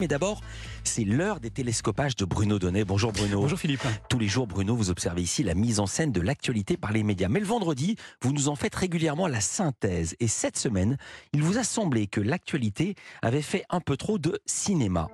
Mais 0.00 0.08
d'abord, 0.08 0.40
c'est 0.82 1.04
l'heure 1.04 1.40
des 1.40 1.50
télescopages 1.50 2.16
de 2.16 2.24
Bruno 2.24 2.58
Donnet. 2.58 2.86
Bonjour 2.86 3.12
Bruno. 3.12 3.42
Bonjour 3.42 3.58
Philippe. 3.58 3.82
Tous 4.08 4.18
les 4.18 4.28
jours, 4.28 4.46
Bruno, 4.46 4.74
vous 4.74 4.88
observez 4.88 5.20
ici 5.20 5.42
la 5.42 5.54
mise 5.54 5.78
en 5.78 5.86
scène 5.86 6.10
de 6.10 6.22
l'actualité 6.22 6.78
par 6.78 6.90
les 6.90 7.02
médias. 7.02 7.28
Mais 7.28 7.38
le 7.38 7.44
vendredi, 7.44 7.96
vous 8.22 8.32
nous 8.32 8.48
en 8.48 8.56
faites 8.56 8.74
régulièrement 8.74 9.26
la 9.26 9.42
synthèse. 9.42 10.16
Et 10.18 10.26
cette 10.26 10.56
semaine, 10.56 10.96
il 11.34 11.42
vous 11.42 11.58
a 11.58 11.64
semblé 11.64 12.06
que 12.06 12.22
l'actualité 12.22 12.94
avait 13.20 13.42
fait 13.42 13.64
un 13.68 13.80
peu 13.80 13.98
trop 13.98 14.18
de 14.18 14.40
cinéma. 14.46 15.08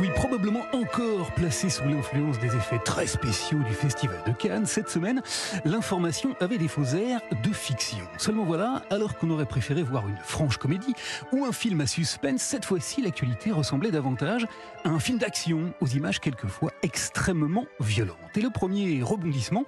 Oui, 0.00 0.08
probablement 0.14 0.64
encore 0.72 1.30
placé 1.32 1.68
sous 1.68 1.84
l'influence 1.84 2.38
des 2.38 2.56
effets 2.56 2.78
très 2.78 3.06
spéciaux 3.06 3.58
du 3.58 3.74
Festival 3.74 4.16
de 4.26 4.32
Cannes, 4.32 4.64
cette 4.64 4.88
semaine, 4.88 5.20
l'information 5.66 6.34
avait 6.40 6.56
des 6.56 6.68
faux 6.68 6.84
airs 6.84 7.20
de 7.44 7.52
fiction. 7.52 8.06
Seulement 8.16 8.46
voilà, 8.46 8.82
alors 8.88 9.18
qu'on 9.18 9.28
aurait 9.28 9.44
préféré 9.44 9.82
voir 9.82 10.08
une 10.08 10.16
franche 10.16 10.56
comédie 10.56 10.94
ou 11.32 11.44
un 11.44 11.52
film 11.52 11.82
à 11.82 11.86
suspense, 11.86 12.40
cette 12.40 12.64
fois-ci 12.64 13.02
l'actualité 13.02 13.50
ressemblait 13.52 13.90
davantage 13.90 14.46
à 14.84 14.88
un 14.88 14.98
film 14.98 15.18
d'action 15.18 15.74
aux 15.82 15.86
images 15.86 16.18
quelquefois 16.18 16.72
extrêmement 16.82 17.66
violentes. 17.78 18.16
Et 18.36 18.40
le 18.40 18.48
premier 18.48 19.02
rebondissement, 19.02 19.64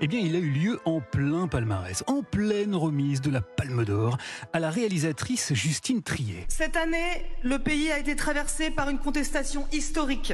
eh 0.00 0.06
bien, 0.06 0.20
il 0.20 0.34
a 0.34 0.38
eu 0.38 0.48
lieu 0.48 0.80
en 0.86 1.02
plein 1.02 1.46
palmarès, 1.46 2.04
en 2.06 2.22
pleine 2.22 2.74
remise 2.74 3.20
de 3.20 3.30
la 3.30 3.42
Palme 3.42 3.84
d'Or 3.84 4.16
à 4.54 4.60
la 4.60 4.70
réalisatrice 4.70 5.52
Justine 5.52 6.02
Triet. 6.02 6.46
Cette 6.48 6.76
année, 6.76 7.26
le 7.42 7.58
pays 7.58 7.92
a 7.92 7.98
été 7.98 8.16
traversé 8.16 8.70
par 8.70 8.88
une 8.88 8.98
contestation 8.98 9.66
historique, 9.74 10.32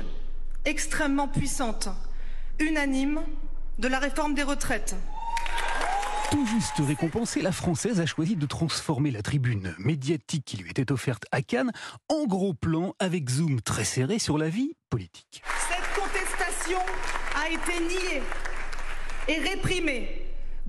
extrêmement 0.64 1.26
puissante, 1.26 1.88
unanime, 2.58 3.20
de 3.78 3.88
la 3.88 3.98
réforme 3.98 4.34
des 4.34 4.42
retraites. 4.42 4.94
Tout 6.30 6.46
juste 6.46 6.74
récompensée, 6.78 7.40
la 7.40 7.50
Française 7.50 8.00
a 8.00 8.06
choisi 8.06 8.36
de 8.36 8.46
transformer 8.46 9.10
la 9.10 9.22
tribune 9.22 9.74
médiatique 9.78 10.44
qui 10.44 10.58
lui 10.58 10.70
était 10.70 10.92
offerte 10.92 11.24
à 11.32 11.42
Cannes 11.42 11.72
en 12.08 12.26
gros 12.26 12.54
plan 12.54 12.94
avec 12.98 13.28
zoom 13.30 13.60
très 13.62 13.84
serré 13.84 14.18
sur 14.18 14.36
la 14.36 14.48
vie 14.48 14.74
politique. 14.90 15.42
Cette 15.68 16.00
contestation 16.00 16.78
a 17.34 17.48
été 17.48 17.80
niée 17.80 18.22
et 19.26 19.38
réprimée 19.40 20.19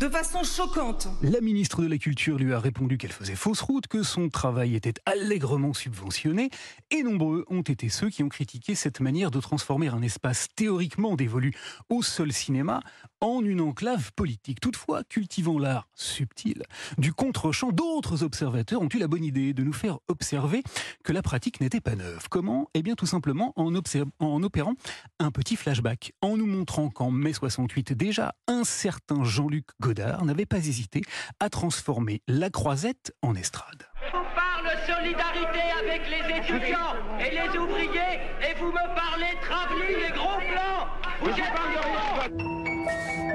de 0.02 0.10
façon 0.10 0.44
choquante. 0.44 1.08
La 1.22 1.42
ministre 1.42 1.84
de 1.84 1.88
la 1.88 2.00
Culture 2.00 2.40
lui 2.40 2.52
a 2.54 2.60
répondu 2.60 2.98
qu'elle 2.98 3.12
faisait 3.12 3.36
fausse 3.36 3.62
route, 3.62 3.86
que 3.86 4.02
son 4.02 4.30
travail 4.30 4.76
était 4.76 4.96
allègrement 5.06 5.74
subventionné, 5.74 6.50
et 6.90 7.04
nombreux 7.04 7.46
ont 7.52 7.62
été 7.62 7.88
ceux 7.88 8.10
qui 8.10 8.24
ont 8.24 8.30
critiqué 8.30 8.74
cette 8.74 9.00
manière 9.00 9.30
de 9.30 9.40
transformer 9.40 9.90
un 9.90 10.02
espace 10.02 10.48
théoriquement 10.56 11.16
dévolu 11.16 11.54
au 11.90 12.02
seul 12.02 12.34
cinéma 12.34 12.82
en 13.20 13.46
une 13.46 13.62
enclave 13.62 14.12
politique. 14.14 14.60
Toutefois, 14.60 15.04
cultivant 15.04 15.60
l'art 15.60 15.88
subtil 15.94 16.64
du 16.98 17.14
contre-champ, 17.14 17.72
d'autres 17.72 18.24
observateurs 18.24 18.82
ont 18.82 18.90
eu 18.92 18.98
la 18.98 19.08
bonne 19.08 19.24
idée 19.24 19.54
de 19.54 19.64
nous 19.64 19.74
faire 19.74 20.00
observer 20.08 20.64
que 21.04 21.14
la 21.14 21.22
pratique 21.22 21.62
n'était 21.62 21.80
pas 21.80 21.96
neuve. 21.96 22.28
Comment? 22.30 22.68
Eh 22.74 22.82
bien 22.82 22.96
tout 22.96 23.06
simplement 23.06 23.54
en, 23.56 23.76
opérant 23.76 24.74
un 25.20 25.30
petit 25.30 25.56
flashback, 25.56 26.14
en 26.22 26.38
nous 26.38 26.48
montrant 26.48 26.90
qu'en 26.90 27.12
mai 27.12 27.34
68 27.34 27.94
déjà, 27.94 28.34
un 28.48 28.64
certain 28.64 29.24
Jean-Luc 29.24 29.66
Godard 29.92 30.24
n'avait 30.24 30.46
pas 30.46 30.58
hésité 30.58 31.02
à 31.42 31.50
transformer 31.50 32.22
la 32.26 32.50
croisette 32.50 33.14
en 33.22 33.36
estrade. 33.36 33.84
Parle 34.14 34.70
solidarité 34.88 35.60
avec 35.84 36.10
les 36.10 36.38
étudiants 36.38 36.96
et 37.20 37.32
les 37.32 37.58
ouvriers 37.60 38.22
et 38.40 38.58
vous 38.58 38.68
me 38.68 38.96
parlez 38.96 39.36
travelling 39.42 39.98
et 40.08 40.12
gros 40.14 40.40
plans. 40.40 40.88
Vous 41.22 41.30
êtes 41.32 42.62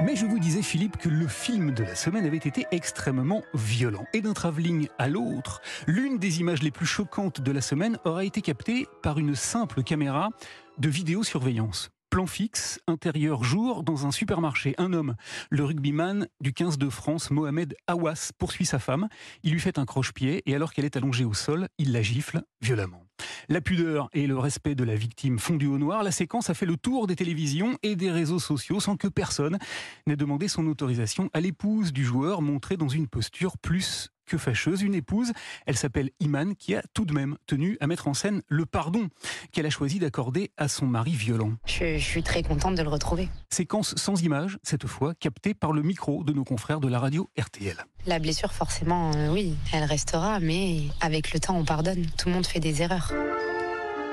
mais 0.03 0.15
je 0.15 0.25
vous 0.25 0.39
disais, 0.39 0.61
Philippe, 0.61 0.97
que 0.97 1.09
le 1.09 1.27
film 1.27 1.73
de 1.73 1.83
la 1.83 1.95
semaine 1.95 2.25
avait 2.25 2.37
été 2.37 2.65
extrêmement 2.71 3.41
violent. 3.53 4.05
Et 4.13 4.21
d'un 4.21 4.33
travelling 4.33 4.87
à 4.99 5.09
l'autre, 5.09 5.59
l'une 5.87 6.17
des 6.17 6.39
images 6.39 6.61
les 6.61 6.71
plus 6.71 6.85
choquantes 6.85 7.41
de 7.41 7.51
la 7.51 7.61
semaine 7.61 7.97
aura 8.05 8.23
été 8.23 8.41
captée 8.41 8.87
par 9.01 9.17
une 9.17 9.35
simple 9.35 9.83
caméra 9.83 10.29
de 10.77 10.87
vidéosurveillance. 10.87 11.89
Plan 12.09 12.25
fixe, 12.25 12.79
intérieur 12.87 13.43
jour, 13.43 13.83
dans 13.83 14.07
un 14.07 14.11
supermarché. 14.11 14.73
Un 14.77 14.93
homme, 14.93 15.15
le 15.49 15.65
rugbyman 15.65 16.27
du 16.39 16.53
15 16.53 16.77
de 16.77 16.89
France, 16.89 17.31
Mohamed 17.31 17.75
Awas, 17.85 18.31
poursuit 18.37 18.65
sa 18.65 18.79
femme. 18.79 19.09
Il 19.43 19.51
lui 19.51 19.59
fait 19.59 19.77
un 19.77 19.85
croche-pied 19.85 20.41
et 20.45 20.55
alors 20.55 20.73
qu'elle 20.73 20.85
est 20.85 20.95
allongée 20.95 21.25
au 21.25 21.33
sol, 21.33 21.67
il 21.77 21.91
la 21.91 22.01
gifle 22.01 22.43
violemment. 22.61 23.05
La 23.49 23.61
pudeur 23.61 24.09
et 24.13 24.25
le 24.25 24.37
respect 24.37 24.75
de 24.75 24.83
la 24.83 24.95
victime 24.95 25.37
fondus 25.37 25.67
au 25.67 25.77
noir, 25.77 26.03
la 26.03 26.11
séquence 26.11 26.49
a 26.49 26.53
fait 26.53 26.65
le 26.65 26.77
tour 26.77 27.07
des 27.07 27.15
télévisions 27.15 27.77
et 27.83 27.95
des 27.95 28.11
réseaux 28.11 28.39
sociaux 28.39 28.79
sans 28.79 28.95
que 28.95 29.07
personne 29.07 29.57
n'ait 30.05 30.15
demandé 30.15 30.47
son 30.47 30.65
autorisation 30.67 31.29
à 31.33 31.41
l'épouse 31.41 31.91
du 31.91 32.05
joueur 32.05 32.41
montrée 32.41 32.77
dans 32.77 32.89
une 32.89 33.07
posture 33.07 33.57
plus 33.57 34.11
que 34.27 34.37
fâcheuse, 34.37 34.81
une 34.81 34.93
épouse, 34.93 35.31
elle 35.65 35.77
s'appelle 35.77 36.11
Iman, 36.19 36.55
qui 36.55 36.75
a 36.75 36.83
tout 36.93 37.05
de 37.05 37.13
même 37.13 37.37
tenu 37.47 37.77
à 37.79 37.87
mettre 37.87 38.07
en 38.07 38.13
scène 38.13 38.41
le 38.47 38.65
pardon 38.65 39.07
qu'elle 39.51 39.65
a 39.65 39.69
choisi 39.69 39.99
d'accorder 39.99 40.51
à 40.57 40.67
son 40.67 40.85
mari 40.85 41.11
violent. 41.11 41.53
Je, 41.65 41.97
suis 41.97 42.23
très 42.23 42.43
contente 42.43 42.75
de 42.75 42.83
le 42.83 42.89
retrouver. 42.89 43.29
Séquence 43.49 43.95
sans 43.95 44.21
image, 44.21 44.59
cette 44.63 44.85
fois 44.85 45.13
captée 45.15 45.53
par 45.53 45.71
le 45.71 45.81
micro 45.81 46.23
de 46.23 46.33
nos 46.33 46.43
confrères 46.43 46.79
de 46.79 46.87
la 46.87 46.99
radio 46.99 47.29
RTL. 47.39 47.83
La 48.05 48.19
blessure, 48.19 48.53
forcément, 48.53 49.11
euh, 49.15 49.29
oui, 49.31 49.55
elle 49.73 49.83
restera, 49.83 50.39
mais 50.39 50.83
avec 51.01 51.33
le 51.33 51.39
temps, 51.39 51.57
on 51.57 51.65
pardonne. 51.65 52.05
Tout 52.17 52.29
le 52.29 52.35
monde 52.35 52.45
fait 52.45 52.59
des 52.59 52.81
erreurs. 52.81 53.13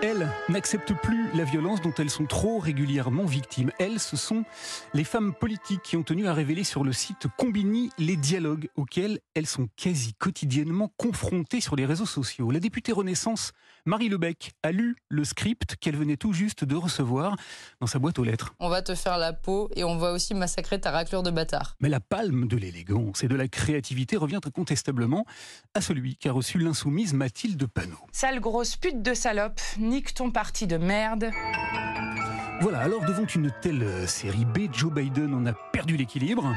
Elles 0.05 0.29
n'acceptent 0.51 0.93
plus 0.93 1.31
la 1.35 1.45
violence 1.45 1.81
dont 1.81 1.95
elles 1.97 2.11
sont 2.11 2.27
trop 2.27 2.59
régulièrement 2.59 3.25
victimes. 3.25 3.71
Elles, 3.79 3.99
ce 3.99 4.19
sont 4.19 4.45
les 4.93 5.03
femmes 5.03 5.33
politiques 5.33 5.81
qui 5.83 5.97
ont 5.97 6.03
tenu 6.03 6.27
à 6.27 6.35
révéler 6.35 6.63
sur 6.63 6.85
le 6.85 6.93
site 6.93 7.27
Combini 7.39 7.89
les 7.97 8.17
dialogues 8.17 8.69
auxquels 8.77 9.21
elles 9.35 9.47
sont 9.47 9.67
quasi 9.77 10.13
quotidiennement 10.13 10.93
confrontées 10.99 11.63
sur 11.63 11.75
les 11.75 11.87
réseaux 11.87 12.05
sociaux. 12.05 12.51
La 12.51 12.61
députée 12.61 12.93
Renaissance, 12.93 13.53
Marie 13.87 14.11
Lebec, 14.11 14.53
a 14.63 14.73
lu 14.73 14.97
le 15.09 15.25
script 15.25 15.77
qu'elle 15.77 15.97
venait 15.97 16.19
tout 16.19 16.35
juste 16.35 16.65
de 16.65 16.77
recevoir 16.77 17.37
dans 17.81 17.87
sa 17.87 17.99
boîte 17.99 18.19
aux 18.19 18.25
lettres. 18.25 18.55
On 18.61 18.69
va 18.69 18.83
te 18.83 18.95
faire 18.95 19.17
la 19.17 19.33
peau 19.33 19.71
et 19.75 19.85
on 19.85 19.97
va 19.97 20.13
aussi 20.13 20.35
massacrer 20.35 20.79
ta 20.79 20.91
raclure 20.91 21.23
de 21.23 21.31
bâtard. 21.31 21.77
Mais 21.81 21.89
la 21.89 22.01
palme 22.01 22.47
de 22.47 22.59
l'élégance 22.59 23.25
et 23.25 23.29
de 23.29 23.37
la 23.37 23.49
créativité 23.49 24.19
revient 24.19 24.41
incontestablement 24.45 25.25
à 25.73 25.81
celui 25.81 26.17
qui 26.17 26.29
a 26.29 26.33
reçu 26.33 26.59
l'insoumise 26.59 27.15
Mathilde 27.15 27.67
Panot. 27.67 27.97
Sale 28.13 28.41
grosse 28.41 28.77
pute 28.77 29.01
de 29.01 29.15
salope, 29.15 29.63
ton 30.03 30.31
parti 30.31 30.67
de 30.67 30.77
merde. 30.77 31.31
Voilà, 32.61 32.81
alors 32.81 33.05
devant 33.05 33.27
une 33.27 33.53
telle 33.63 34.09
série 34.09 34.45
B, 34.45 34.73
Joe 34.73 34.93
Biden 34.93 35.35
en 35.35 35.47
a 35.47 35.53
perdu 35.53 35.97
l'équilibre. 35.97 36.53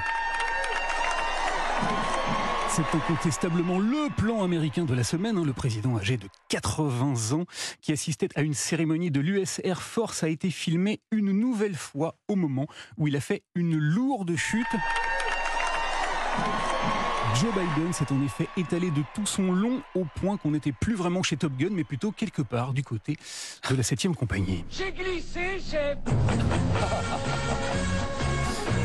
C'est 2.70 2.96
incontestablement 2.96 3.80
le 3.80 4.10
plan 4.16 4.44
américain 4.44 4.86
de 4.86 4.94
la 4.94 5.04
semaine. 5.04 5.38
Hein. 5.38 5.44
Le 5.46 5.54
président 5.54 5.98
âgé 5.98 6.18
de 6.18 6.28
80 6.50 7.36
ans 7.36 7.46
qui 7.82 7.92
assistait 7.92 8.30
à 8.36 8.42
une 8.42 8.54
cérémonie 8.54 9.12
de 9.12 9.20
l'US 9.20 9.62
Air 9.64 9.82
Force 9.82 10.24
a 10.24 10.30
été 10.30 10.50
filmé 10.50 11.00
une 11.12 11.32
nouvelle 11.32 11.76
fois 11.76 12.16
au 12.28 12.36
moment 12.36 12.68
où 12.98 13.08
il 13.08 13.16
a 13.16 13.20
fait 13.22 13.44
une 13.56 13.78
lourde 13.78 14.36
chute. 14.36 14.68
Joe 17.40 17.54
Biden 17.54 17.94
s'est 17.94 18.12
en 18.12 18.24
effet 18.24 18.48
étalé 18.58 18.90
de 18.90 19.04
tout 19.14 19.28
son 19.28 19.52
long 19.52 19.82
au 19.94 20.06
point 20.06 20.38
qu'on 20.38 20.52
n'était 20.52 20.72
plus 20.72 20.96
vraiment 20.96 21.22
chez 21.22 21.38
Top 21.38 21.54
Gun, 21.56 21.70
mais 21.72 21.84
plutôt 21.84 22.12
quelque 22.12 22.42
part 22.42 22.74
du 22.74 22.84
côté 22.84 23.16
de 23.70 23.76
la 23.76 23.84
7 23.84 24.08
compagnie. 24.16 24.66
J'ai 24.72 24.92
glissé, 24.92 25.60
chef 25.60 25.98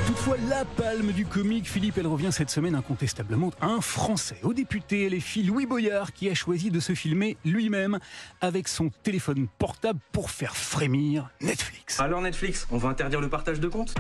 Toutefois, 0.07 0.37
la 0.51 0.67
palme 0.67 1.13
du 1.13 1.25
comique, 1.25 1.67
Philippe, 1.67 1.97
elle 1.97 2.07
revient 2.07 2.31
cette 2.31 2.51
semaine 2.51 2.75
incontestablement 2.75 3.53
à 3.63 3.69
un 3.69 3.81
Français, 3.81 4.39
au 4.43 4.53
député 4.53 5.09
LFI 5.09 5.45
Louis 5.45 5.65
Boyard, 5.65 6.13
qui 6.13 6.29
a 6.29 6.35
choisi 6.35 6.71
de 6.71 6.81
se 6.81 6.95
filmer 6.95 7.39
lui-même 7.47 7.99
avec 8.43 8.69
son 8.69 8.91
téléphone 9.03 9.47
portable 9.59 10.01
pour 10.13 10.31
faire 10.31 10.55
frémir 10.55 11.31
Netflix. 11.41 11.99
Alors 12.01 12.21
Netflix, 12.21 12.67
on 12.71 12.77
va 12.77 12.91
interdire 12.91 13.23
le 13.23 13.31
partage 13.31 13.61
de 13.61 13.69
comptes? 13.69 13.95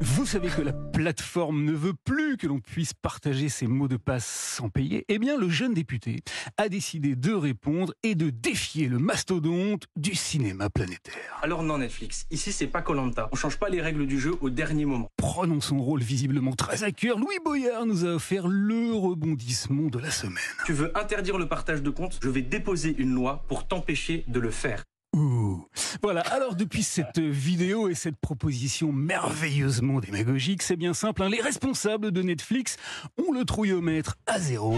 Vous 0.00 0.26
savez 0.26 0.48
que 0.48 0.62
la 0.62 0.72
plateforme 0.72 1.64
ne 1.64 1.72
veut 1.72 1.92
plus 1.92 2.36
que 2.36 2.46
l'on 2.46 2.58
puisse 2.60 2.94
partager 2.94 3.48
ses 3.48 3.66
mots 3.66 3.88
de 3.88 3.96
passe 3.96 4.26
sans 4.26 4.68
payer 4.68 5.04
Eh 5.08 5.18
bien, 5.18 5.38
le 5.38 5.48
jeune 5.48 5.74
député 5.74 6.22
a 6.56 6.68
décidé 6.68 7.16
de 7.16 7.32
répondre 7.32 7.92
et 8.02 8.14
de 8.14 8.30
défier 8.30 8.88
le 8.88 8.98
mastodonte 8.98 9.86
du 9.96 10.14
cinéma 10.14 10.70
planétaire. 10.70 11.38
Alors 11.42 11.62
non, 11.62 11.78
Netflix, 11.78 12.26
ici 12.30 12.52
c'est 12.52 12.66
pas 12.66 12.82
Colanta. 12.82 13.28
On 13.32 13.36
change 13.36 13.58
pas 13.58 13.68
les 13.68 13.80
règles 13.80 14.06
du 14.06 14.18
jeu 14.18 14.34
au 14.40 14.50
dernier 14.50 14.84
moment. 14.84 15.08
Prenons 15.16 15.60
son 15.60 15.78
rôle 15.78 16.00
visiblement 16.02 16.52
très 16.52 16.82
à 16.82 16.92
cœur, 16.92 17.18
Louis 17.18 17.38
Boyard 17.44 17.86
nous 17.86 18.04
a 18.04 18.14
offert 18.14 18.46
le 18.48 18.94
rebondissement 18.94 19.88
de 19.88 19.98
la 19.98 20.10
semaine. 20.10 20.38
Tu 20.66 20.72
veux 20.72 20.96
interdire 20.98 21.38
le 21.38 21.46
partage 21.46 21.82
de 21.82 21.90
comptes? 21.90 22.18
Je 22.22 22.28
vais 22.30 22.42
déposer 22.42 22.94
une 22.98 23.14
loi 23.14 23.44
pour 23.48 23.66
t'empêcher 23.66 24.24
de 24.28 24.40
le 24.40 24.50
faire. 24.50 24.84
Voilà, 26.02 26.20
alors 26.22 26.54
depuis 26.54 26.82
cette 26.82 27.18
vidéo 27.18 27.88
et 27.88 27.94
cette 27.94 28.16
proposition 28.16 28.92
merveilleusement 28.92 30.00
démagogique, 30.00 30.62
c'est 30.62 30.76
bien 30.76 30.94
simple, 30.94 31.22
hein. 31.22 31.28
les 31.28 31.40
responsables 31.40 32.10
de 32.10 32.22
Netflix 32.22 32.76
ont 33.18 33.32
le 33.32 33.44
trouillomètre 33.44 34.16
à 34.26 34.38
zéro. 34.38 34.76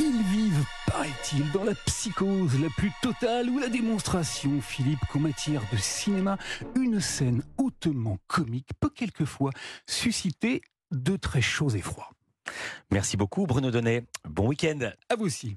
Ils 0.00 0.22
vivent, 0.22 0.64
paraît-il, 0.86 1.50
dans 1.52 1.64
la 1.64 1.74
psychose 1.74 2.60
la 2.60 2.68
plus 2.76 2.92
totale 3.02 3.48
ou 3.50 3.58
la 3.58 3.68
démonstration, 3.68 4.60
Philippe, 4.60 5.00
qu'en 5.10 5.20
matière 5.20 5.62
de 5.72 5.76
cinéma, 5.76 6.38
une 6.76 7.00
scène 7.00 7.42
hautement 7.56 8.18
comique 8.26 8.70
peut 8.80 8.90
quelquefois 8.90 9.50
susciter 9.86 10.62
de 10.90 11.16
très 11.16 11.42
chauds 11.42 11.70
effrois. 11.70 12.10
Merci 12.90 13.16
beaucoup 13.16 13.46
Bruno 13.46 13.70
Donnet. 13.70 14.04
Bon 14.28 14.48
week-end. 14.48 14.90
À 15.08 15.16
vous 15.16 15.26
aussi. 15.26 15.56